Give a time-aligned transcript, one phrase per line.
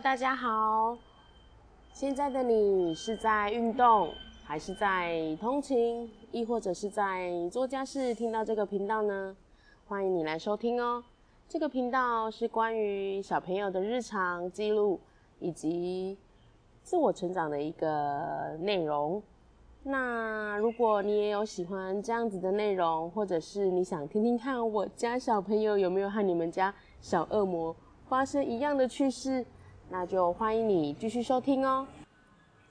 [0.00, 0.98] 大家好。
[1.94, 4.12] 现在的你是在运动，
[4.44, 8.14] 还是在通勤，亦或者是在做家事？
[8.14, 9.34] 听到这个频道呢，
[9.88, 11.02] 欢迎你来收听哦。
[11.48, 15.00] 这个频道是关于小朋友的日常记录
[15.38, 16.18] 以及
[16.82, 19.22] 自我成长的一个内容。
[19.82, 27.74] 那如果你也有喜欢这样子的内容，或者是你想听听看我家小朋友有没有和你们家小恶魔
[28.06, 29.44] 发生一样的趣事，
[29.88, 31.86] 那就欢迎你继续收听哦。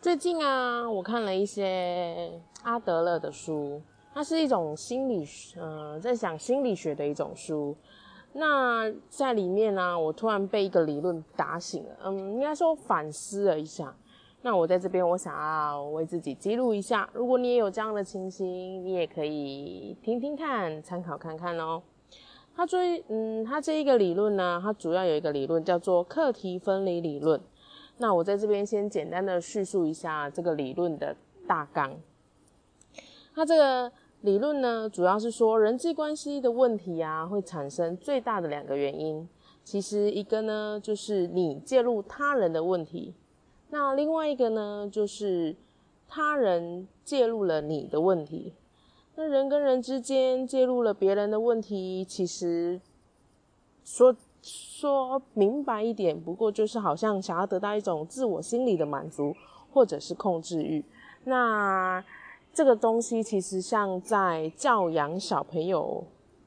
[0.02, 2.30] 最近啊，我看了一些
[2.64, 3.82] 阿德勒的书，
[4.14, 5.26] 它是一种心理，
[5.58, 7.76] 呃，在讲心理学的一种书。
[8.34, 13.96] 那在里面呢，我突然被一个理论打醒了，嗯，应该说反思了一下。
[14.41, 17.10] 那我在这边，我想要为自己记录一下。
[17.13, 21.82] 如果你也有这样的情形，你也可以听听看，参考看看哦。
[22.55, 27.40] 他最，嗯，他这一个理论呢，它主要有一个理论叫做课题分离理论。
[27.98, 31.15] 那我在这边先简单的叙述一下这个理论的
[31.46, 31.98] 大纲。
[33.34, 39.27] 它这个理论呢，主要是说人际关系的问题啊，会产生最大的两个原因。
[39.63, 43.13] 其实一个呢，就是你介入他人的问题。
[43.70, 45.55] 那另外一个呢，就是
[46.08, 48.54] 他人介入了你的问题。
[49.16, 52.80] 那人跟人之间介入了别人的问题，其实
[53.84, 59.34] 说说明白一点，不过就是好像想要得到一种自我心理的满足，
[59.71, 60.84] 或者是控制欲。
[61.24, 62.04] 那
[62.54, 66.03] 这个东西其实像在教养小朋友，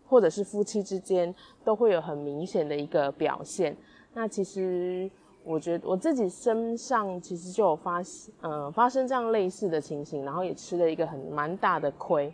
[0.07, 3.77] 或者是夫妻之间，都会有很明显的一个表现。
[4.15, 5.11] 那其实。
[5.45, 8.03] 我觉得我自己身上其实就有发，
[8.43, 12.31] 呃，发生这样类似的情形，然后也吃了一个很蛮大的亏。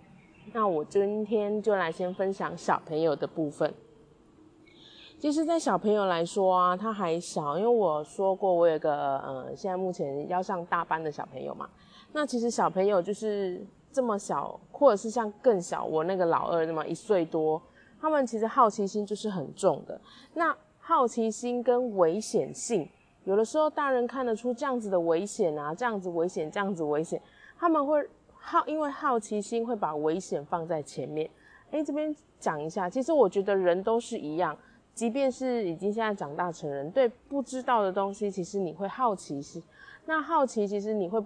[0.52, 3.72] 那我今天就来先分享小朋友的部分。
[5.18, 11.68] 其实，在小朋友来说啊，他还小，因为我说过我有个，呃，现在目前要上大班的小朋友嘛。
[12.12, 17.60] 那其实小朋友就是这么小，或者是像更小，我那个老二那么一岁多，
[17.98, 19.98] 他们其实好奇心就是很重的。
[20.34, 22.86] 那好奇心跟危险性。
[23.24, 27.18] 有的时候，大人看得出这样子的危险啊，这样子危险，这样子危险，
[27.58, 28.06] 他们会
[28.46, 31.28] 好，因为好奇心会把危险放在前面。
[31.70, 34.55] 哎，这边讲一下，其实我觉得人都是一样，
[34.92, 39.62] 即便是已经现在长大成人，对不知道的东西，其实你会好奇心。
[40.04, 41.18] 那好奇，其实你会，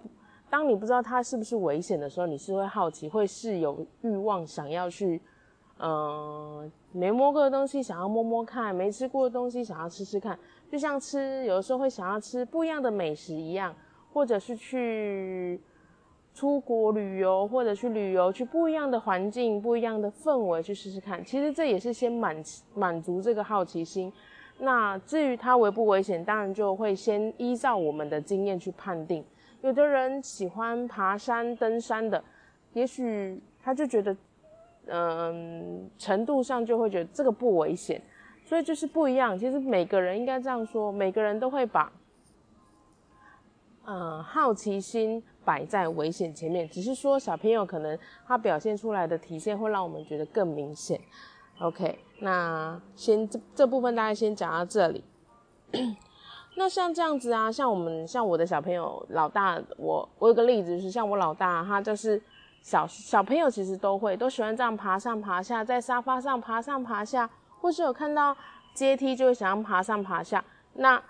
[0.48, 5.20] 当你不知道它是不是危险的时候，你是会好奇，会是有欲望想要去。
[5.80, 10.36] 嗯，没摸过的东西想要摸摸看，没吃过的东西想要吃吃看，
[10.68, 13.72] 就像吃有的时候会想要吃不一样的美食一样，
[14.12, 15.60] 或者是去
[16.38, 21.24] 出国旅游，或者去旅游去不一样的环境、不一样的氛围去试试看。
[21.24, 22.36] 其实这也是先满
[22.76, 24.12] 满足这个好奇心。
[24.60, 29.24] 那至于它危不危险，当然就会先依照我们的经验去判定。
[29.62, 32.22] 有的人喜欢爬山、登山的，
[32.72, 34.16] 也许他就觉得。
[34.90, 38.00] 嗯，程度上就会觉得这个不危险，
[38.42, 39.36] 所以就是不一样。
[39.36, 41.92] 其实每个人应该这样说，每个人都会把，
[43.90, 46.68] 嗯，好奇心摆在危险前面。
[46.68, 51.00] 只是说小朋友可能他表现出来的体现会让我们觉得更明显。
[51.60, 55.02] OK，那先这这部分大家先讲到这里。
[56.56, 62.22] 那像这样子啊，像我们像我的小朋友老大，我我有个例子是像我老大，他就是。
[62.60, 68.36] 小小朋友其实都会都喜欢这样爬上爬下，在沙发上爬上爬下，或是有看到
[68.74, 70.44] 阶梯就会想要爬上爬下。
[70.74, 71.00] 那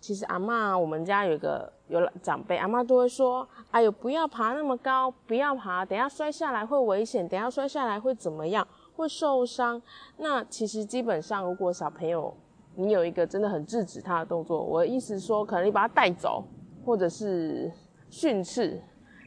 [0.00, 8.66] 其实阿妈，我们家有个有长辈，阿妈都会说：“哎呦，不要爬那么高，不要爬，等下摔下来会危险，等下摔下来会怎么样？
[8.96, 9.80] 会受伤。”
[10.18, 12.32] 那其实基本上，如果小朋友
[12.76, 16.44] 你有一个真的很制止他的动作，我的意思说，可能你把他带走，
[16.84, 17.70] 或者是
[18.08, 18.80] 训斥。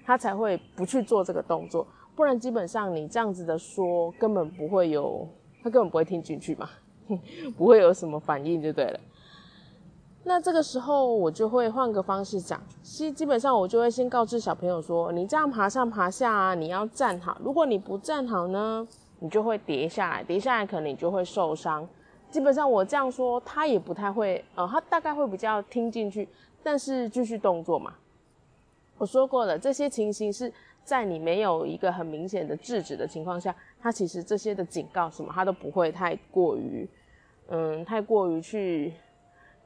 [0.03, 5.29] 他才会不去做这个动作，不然基本上你这样子的说，根本不会有，
[5.63, 6.67] 他根本不会听进去嘛，
[7.55, 8.99] 不会有什么反应就对了。
[10.23, 18.87] 那这个时候我就会换个方式讲，基基本上我就会先告知小朋友说，你这样爬上爬下啊，你要站好，如果你不站好呢，
[19.19, 21.87] 你就会跌下来，跌下来可能你就会受伤。
[22.29, 26.29] 基本上我这样说，他也不太会，呃，他大概会比较听进去，
[26.61, 27.93] 但是继续动作嘛。
[28.99, 30.53] 我说过了，这些情形是
[30.83, 36.87] 在你没有一个很明显的制止的情况下，他其实这些的警告什么，他都不会太过于，
[37.49, 38.93] 嗯，太过于去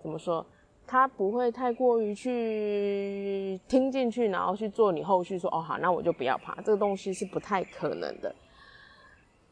[0.06, 0.46] 怎么说，
[0.86, 8.34] 他不会太过于去听进去，然后去做你后续说哦好，那我就不要爬，这个东西是不太可能的。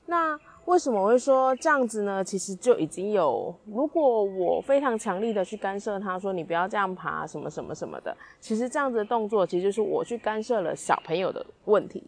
[0.06, 2.24] 那为什么我会说这样子呢？
[2.24, 12.04] 其实就已经有，如果我非常强力的去干涉他，说你不要这样爬，什么什么什么的，其实这样子的动作，其实就是我去干涉了小朋友的问题。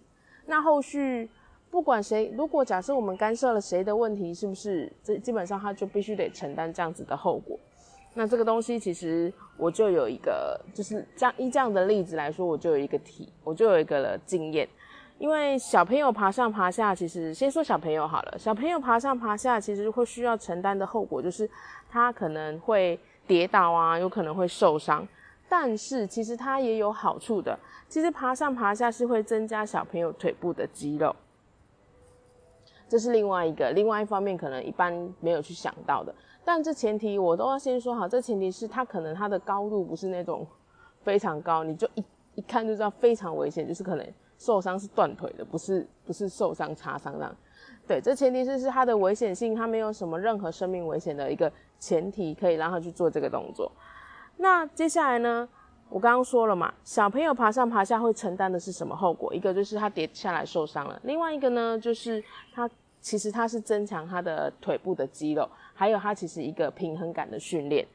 [0.45, 1.27] 那后续
[1.71, 7.57] 不管谁，如果假设我们干涉了谁的问题，是不是这基本上他就必须得承担这样子的后果？
[8.15, 14.67] 那这个东西其实我就有一个，就是这样依这样的例子来说，我就有一个体，我就有一个经验。
[15.19, 18.37] 因为小朋友爬上爬下，其实先说小朋友好了。
[18.37, 21.49] 小朋友爬上爬下，其实会需要承担的后果就是
[21.89, 25.07] 他可能会跌倒啊，有可能会受伤。
[25.47, 27.57] 但是其实它也有好处的。
[27.87, 31.15] 其实爬上爬下是会增加小朋友腿部的肌肉，
[32.87, 33.71] 这是另外一个。
[33.71, 36.13] 另外一方面，可能一般没有去想到的。
[36.43, 40.45] 但这前提我都要先说好，这前提是他可能他的高度不是那种
[41.01, 42.03] 非常高，你就一
[42.35, 44.05] 一看就知道非常危险，就是可能。
[44.37, 47.33] 受伤是断腿的，不是不是受伤擦伤这样。
[47.87, 51.49] 对，这前提是是它的危险性，它没有什么任何生命危险的一个
[51.79, 53.71] 前提，可以让他去做这个动作。
[54.35, 55.47] 那接下来呢？
[55.89, 59.33] 我刚刚说了嘛，小朋友爬上爬下会承担的是什么后果？
[59.33, 62.23] 一个就是他跌下来受伤了，另外一个呢，就是
[62.53, 67.87] 他其实他是增强他的腿部的肌肉，还有他其实一个平衡感的训练。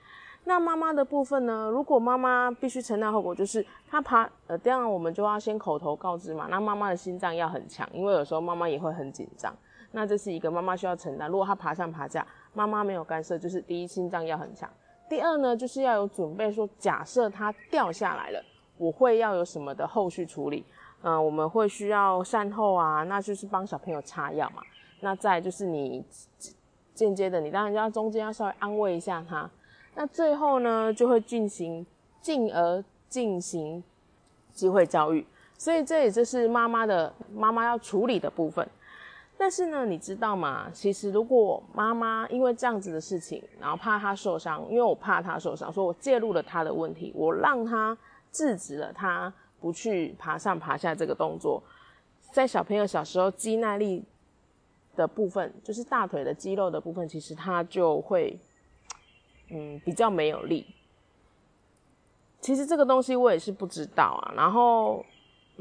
[0.45, 1.69] 那妈妈的部分呢？
[1.71, 6.47] 如果妈妈必须承担后果，就是她爬，呃，这样我们就要先口头告知嘛。
[6.49, 9.55] 那妈妈的心脏要很强，因为有时候妈妈也会很紧张。
[9.93, 11.29] 那这是一个妈妈需要承担。
[11.29, 14.69] 如果她爬上爬下，妈妈没有干涉，就是第一心脏要很强。
[15.11, 18.41] 第二呢，就是要有准备，说假设她掉下来了，
[18.79, 20.65] 我会要有什么的后续处理？
[21.03, 24.63] 嗯，我们会需要善后啊，那就是帮小朋友擦药嘛。
[25.01, 26.05] 那再就是你
[26.95, 29.51] 间接的，你当然要中间要稍微安慰一下他。
[29.97, 31.85] 那最后呢，就会进行
[32.21, 33.83] 进而进行
[34.53, 35.27] 机会教育，
[35.59, 38.65] 所以这也就是妈妈的妈妈要处理的部分。
[39.41, 40.71] 但是呢，你知道吗？
[40.71, 47.97] 其实如果妈妈因为这样子的事情，然后怕他受伤，因为我怕他受伤，所以我介入了他的问题，我让他
[48.31, 51.63] 制止了他不去爬上爬下这个动作。
[52.31, 54.05] 在小朋友小时候，肌耐力
[54.95, 58.39] 的部分，就是大腿的肌肉的部分，其实他就会。
[59.53, 60.65] 嗯，比较没有力。
[62.41, 64.33] 其实这个东西我也是不知道啊。
[64.37, 65.05] 然后，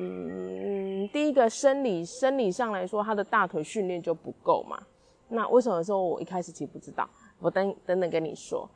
[0.01, 4.81] 嗯，第一个生理生理上来说，他的大腿训练就不够嘛。
[5.27, 7.07] 那为什么说我一开始其实不知道？
[7.39, 8.69] 我等等等跟你说。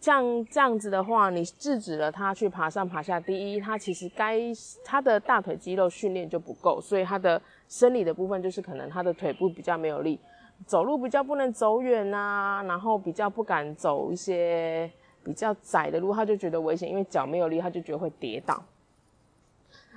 [0.00, 3.20] 像这样子的话，你制止了他去爬上爬下。
[3.20, 4.40] 第一，他其实该
[4.82, 10.18] 他的大腿肌肉训练就不够，所以他的生理的部分就是可能他的腿部比较没有力。
[10.66, 14.90] 走路比较不能走远呐，然后比较不敢走一些
[15.22, 18.60] 比较窄的路，他就觉得危险，因为脚没有力，他就觉得会跌倒。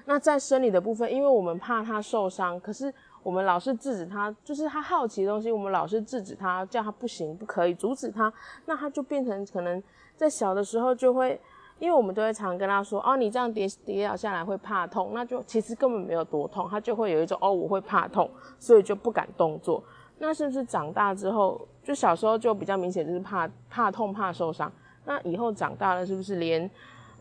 [0.05, 2.93] 那在生理的部分，因为我们怕他受伤，可是
[3.23, 8.31] 我们老是制止他，就是他好奇的东西，我们老是制止他，叫他不行，不可以，阻止他，
[8.65, 9.81] 那他就变成可能
[10.15, 11.39] 在小的时候就会，
[11.79, 18.29] 因为我们都会常跟他说，哦，你这样跌跌倒下来会怕痛，那就其实根本没有多痛，他就会有一种哦，我会怕痛，
[18.59, 19.83] 所以就不敢动作。
[20.19, 24.71] 那是不是长大之后，就小时候就比较明显，就是怕怕痛、怕受伤。
[25.03, 26.69] 那以后长大了，是不是连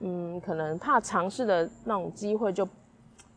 [0.06, 2.68] 嗯，可能怕尝试的那种机会就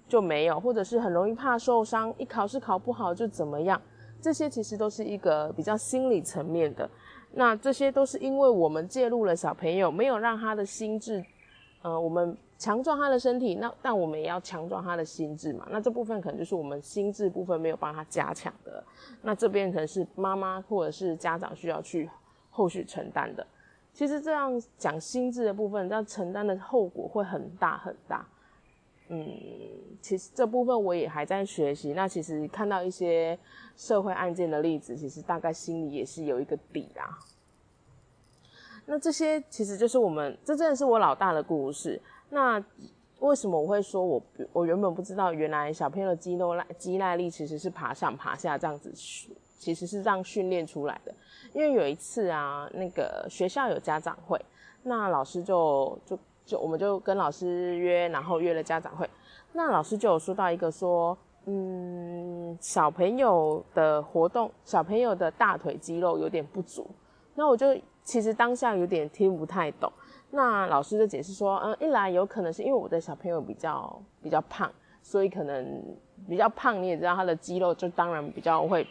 [0.07, 3.81] 就没有，或者是很容易怕受伤，一考试考不好就怎么样？
[4.21, 6.89] 这些其实都是一个比较心理层面的。
[7.31, 11.23] 那这些都是因为我们介入了小朋友，没有让他的心智，
[11.81, 12.37] 呃，我们。
[12.59, 15.67] 强壮他的身体，那但我们也要强壮他的心智嘛。
[15.69, 18.83] 那这部分可能就是我们心智部分没有帮他加强的，
[19.21, 22.09] 那这边可能是妈妈或者是家长需要去
[22.49, 23.45] 后续承担的。
[23.97, 28.23] 其实这样讲心智的部分，要承担的后果会很大很大。
[29.07, 29.27] 嗯，
[29.99, 31.93] 其实这部分我也还在学习。
[31.93, 33.35] 那其实看到一些
[33.75, 37.17] 社会案件的例子，其实大概心里也是有一个底啦。
[38.85, 41.99] 那这些其实就是我们，这真的是我老大的故事。
[42.29, 42.63] 那
[43.17, 44.21] 为什么我会说我
[44.53, 48.93] 我原本不知道，原来小朋友的肌肉耐肌耐力其实是爬上爬下这样子，
[49.57, 51.13] 其实是这样训练出来的。
[51.53, 54.39] 因为有一次啊，那个学校有家长会，
[54.83, 59.09] 那老师就就就我们就跟老师约，然后约了家长会，
[59.53, 66.87] 那老师就有说到一个说，嗯，小朋友的活动，小朋友的大腿肌肉有点不足，
[67.35, 69.91] 那我就其实当下有点听不太懂。
[70.29, 74.69] 那老师就解释说，嗯，一来有可能是因为我的小朋友比较比较胖，
[75.01, 75.81] 所以可能
[76.27, 78.85] 比较胖，你也知道他的肌肉就当然比较会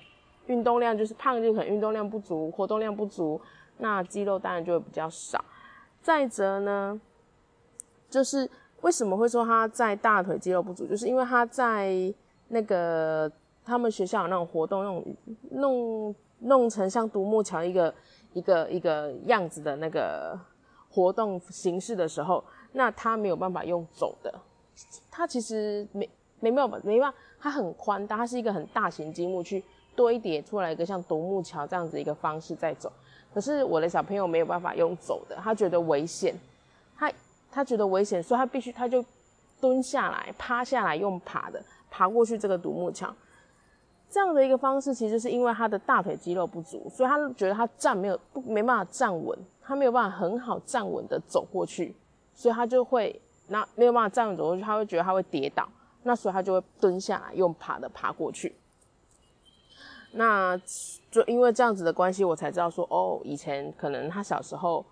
[0.46, 3.40] 运动量，就是胖就可能运动量不足，活动量不足，
[3.78, 5.44] 那肌肉当然就会比较少。
[6.02, 7.00] 再则呢，
[8.08, 8.48] 就是
[8.82, 11.92] 为什么会说他在大腿肌肉不足，就是因为他在
[12.48, 13.30] 那个
[13.64, 15.16] 他们学校有那种活动，那种
[15.50, 17.94] 弄弄成像独木桥一个
[18.32, 20.38] 一个一个样子的那个
[20.88, 24.32] 活动形式的时候，那他没有办法用走的，
[25.10, 29.64] 他其实没没办法没办法，它很宽大，它是一个很大型积木去
[29.96, 32.92] 堆叠出来一个像独木桥这样子一个方式在走。
[33.34, 36.38] 可是我的小朋友没有办法用走的，他觉得危险，
[36.96, 37.12] 他
[37.50, 39.04] 他觉得危险，所以他必须他就
[39.60, 43.12] 蹲下来趴下来用爬的爬过去这个独木桥。
[44.08, 51.94] 这样的一个方式，其实是因为他的大腿肌肉不足，所以他觉得他站没有不没办法站稳，他没有办法很好站稳的走过去，
[52.32, 55.68] 所以他就会那没有办法站稳走过去，他会觉得他会跌倒，
[56.04, 58.54] 那所以他就会蹲下来用爬的爬过去。
[60.16, 60.58] 那
[61.10, 64.82] 就因为这样子的关系，我才知道说，哦，以前可能他小时候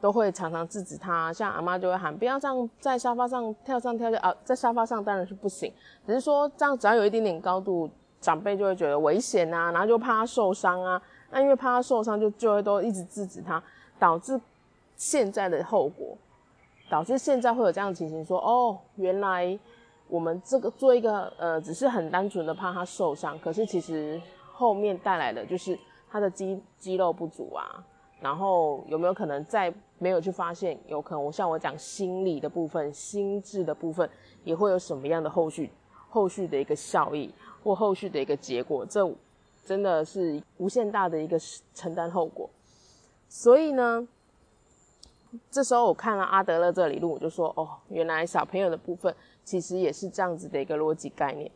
[0.00, 5.72] 都会常常制止他，像阿妈就会喊不要这样在沙发上跳上跳下啊，在沙发上当然是不行，
[6.06, 13.60] 只是说这样只要有一点点高度，长辈就会觉得危险啊，然后就怕他受伤啊，那因为怕他受伤，就就会都一直制止他，
[13.98, 14.40] 导致
[14.96, 16.16] 现在的后果，
[16.88, 19.58] 导致现在会有这样的情形，说哦，原来
[20.06, 24.20] 我们这个做一个呃，只是很单纯的怕他受伤，可是其实。
[24.58, 25.78] 后面带来的就是
[26.10, 27.86] 他的肌肌肉不足啊，
[28.20, 30.76] 然后有没有可能再没有去发现？
[30.88, 34.10] 有可能我像我讲心理的部分、心智的部分，
[34.42, 35.70] 也会有什么样的后续、
[36.08, 38.84] 后续的一个效益或后续的一个结果？
[38.84, 39.08] 这
[39.64, 41.38] 真的是无限大的一个
[41.72, 42.50] 承担后果。
[43.28, 44.08] 所以呢，
[45.52, 51.48] 这时候我看了阿德勒这理论，我就说：哦，原来小朋友的部分其实也是这样子的一个逻辑概念。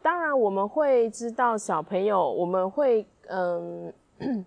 [0.00, 3.92] 当然，我们会知道小朋友，我们会嗯，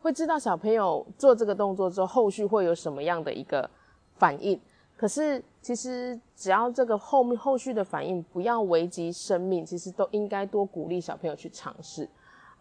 [0.00, 3.68] 会知道小朋友做这个动作之后，后续会有什么样的一个
[4.16, 4.58] 反应。
[4.96, 12.08] 可是，其实只要这个后面后续的反应不要危及生命，其实都应该多鼓励小朋友去尝试。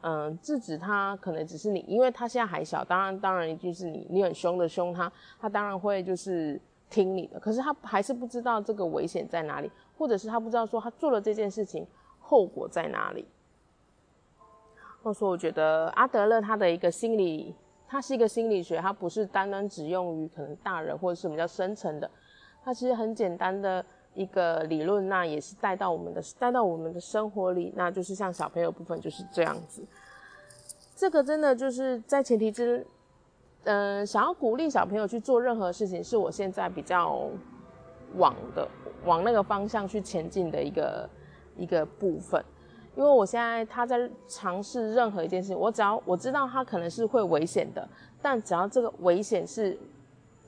[0.01, 7.39] 嗯，制止他可能只是你，因为他现在还小，当然，当然就是你，你很凶的凶他，他当然会就是听你的。
[7.39, 11.87] 可是他还是不知道这个危险在哪里，或者是他不知道说他做了这件事情。
[12.27, 13.25] 后果在哪里？
[15.01, 17.55] 或者说，我觉得阿德勒他的一个心理，
[17.87, 22.11] 他是一个心理学，他不是单单只用于可能大人或者是比较深层的，
[22.65, 29.81] 他其实很简单的一个理论，那也是带到我们的带到我们的生活里，那就是像小朋友部分就是这样子。
[30.93, 32.85] 这个真的就是在前提之，
[33.63, 37.29] 嗯，想要鼓励小朋友去做任何事情，是我现在比较
[38.15, 38.67] 往的
[39.05, 41.09] 往那个方向去前进的一个。
[41.57, 42.43] 一个部分，
[42.95, 47.87] 因为我现在他在尝试任何一件事情，我只要我知道他可能是会危险的，
[48.21, 49.77] 但只要这个危险是，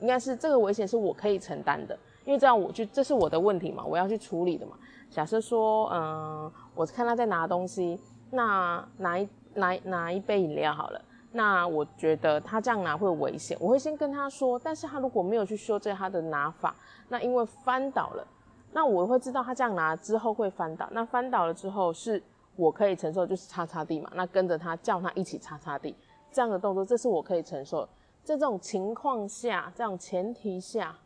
[0.00, 4.72] 应该是这个危险是我可以承担的，因为这样我就这是我的问题嘛，我要去处理的嘛。
[5.10, 8.00] 假设说，嗯，我看他在拿东西，
[8.30, 11.02] 那拿一拿拿一杯饮料好了，
[11.32, 16.74] 那我觉得他这样拿会危险，我会先跟他说，但是他如果没有去修正他的拿法，
[17.08, 18.26] 那因为翻倒了。
[18.72, 22.22] 那我会知道他这样拿之后会翻倒，那翻倒了之后是
[22.54, 24.10] 我可以承受，就是擦擦地嘛。
[24.14, 25.94] 那跟着他叫他一起擦擦地，
[26.30, 27.82] 这样的动作，这是我可以承受。
[28.22, 30.96] 在这种情况下，这种前提下，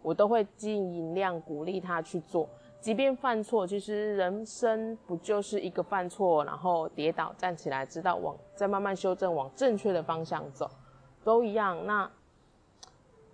[0.00, 2.48] 我都会尽量鼓励他去做。
[2.80, 10.70] 即便犯错，其实人生不就是一个犯错，然后跌倒站起来，知道往再慢慢修正，往正确的方向走，
[11.22, 11.86] 都一样。
[11.86, 12.10] 那。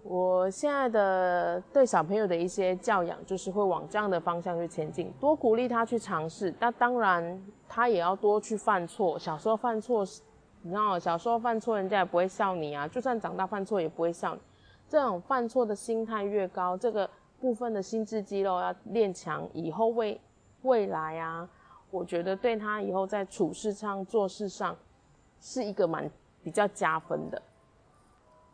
[0.03, 6.55] 我现在的对小朋友的一些教养，就是会往这样的方向去前进，多鼓励他去尝试。
[6.59, 9.19] 那当然，他也要多去犯错。
[9.19, 10.03] 小时候犯错，
[10.63, 12.89] 你知道，小时候犯错，人家也不会笑你啊。
[12.89, 14.41] 就算长大犯错，也不会笑你。
[14.89, 20.19] 这种犯错的心态越高，这个部分的心智肌肉要练强，以后未
[20.63, 21.47] 未来啊，
[21.91, 24.75] 我觉得对他以后在处事上、做事上，
[25.39, 26.11] 是一个蛮
[26.43, 27.43] 比较加分的。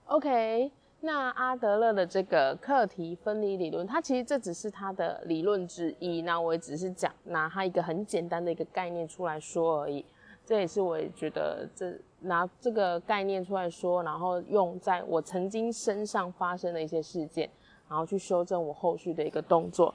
[0.07, 0.73] OK。
[1.05, 6.23] 那阿德勒的这个课题分离理论，它其实这只是他的理论之一。
[6.23, 10.03] 那我也只是讲拿他一个很简单的一个概念出来说而已。
[10.47, 17.51] 这也是我也觉得这拿这个概念出来说，然后用在我曾经身上发生的一些事件，
[17.87, 19.95] 然后去修正我后续的一个动作。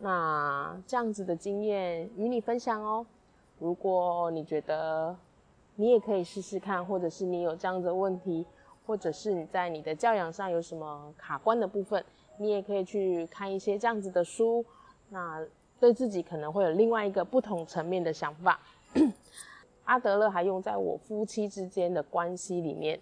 [0.00, 3.06] 那这样子的经验与你分享哦。
[3.60, 5.14] 如果你觉得
[5.76, 8.44] 你也可以试试看，或者是你有这样的问题。
[8.88, 12.02] 或者是你在你的教养上有什么卡关的部分，
[12.38, 14.64] 你也可以去看一些这样子的书，
[15.10, 15.44] 那
[15.78, 18.58] 对自己可能会有另外一个不同层面的想法。
[19.84, 22.98] 阿德勒还用在我夫妻之间的关系里面，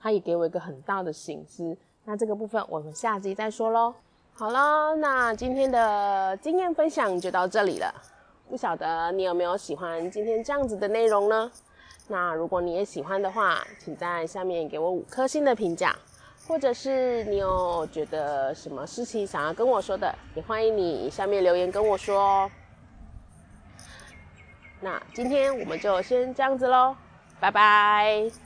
[0.00, 1.76] 他也给我一个很大的醒思。
[2.04, 3.92] 那这个部分我们下集再说喽。
[4.32, 7.92] 好了，那今天的经验分享就到这里了。
[8.48, 11.50] 不晓得你有没有喜欢今天这样子的内容呢？
[12.08, 15.96] 那如果你也喜欢的话，请在下面给我五颗星的评价，
[16.46, 22.50] 或者是你有觉得什么事情想要跟我说的，也欢迎你下面留言跟我说哦。
[24.80, 26.94] 那今天我们就先这样子喽，
[27.40, 28.45] 拜拜。